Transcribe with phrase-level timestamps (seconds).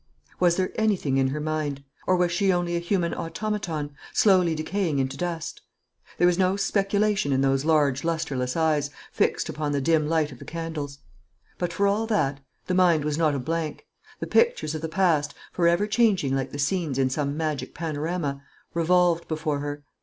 [0.39, 4.97] Was there anything in her mind; or was she only a human automaton, slowly decaying
[4.97, 5.61] into dust?
[6.17, 10.39] There was no speculation in those large lustreless eyes, fixed upon the dim light of
[10.39, 10.97] the candles.
[11.59, 13.85] But, for all that, the mind was not a blank.
[14.19, 18.41] The pictures of the past, for ever changing like the scenes in some magic panorama,
[18.73, 19.83] revolved before her.